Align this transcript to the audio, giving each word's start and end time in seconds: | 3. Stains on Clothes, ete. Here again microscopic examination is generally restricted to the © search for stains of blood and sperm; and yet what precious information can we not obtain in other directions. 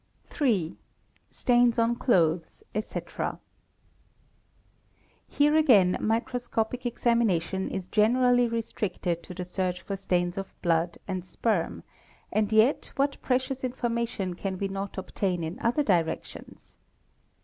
| 0.19 0.23
3. 0.31 0.77
Stains 1.29 1.77
on 1.77 1.95
Clothes, 1.95 2.63
ete. 2.73 2.97
Here 5.27 5.55
again 5.55 5.95
microscopic 6.01 6.87
examination 6.87 7.69
is 7.69 7.85
generally 7.85 8.47
restricted 8.47 9.21
to 9.21 9.35
the 9.35 9.43
© 9.43 9.45
search 9.45 9.83
for 9.83 9.95
stains 9.95 10.39
of 10.39 10.59
blood 10.63 10.97
and 11.07 11.23
sperm; 11.23 11.83
and 12.31 12.51
yet 12.51 12.89
what 12.95 13.21
precious 13.21 13.63
information 13.63 14.33
can 14.33 14.57
we 14.57 14.67
not 14.67 14.97
obtain 14.97 15.43
in 15.43 15.59
other 15.59 15.83
directions. 15.83 16.77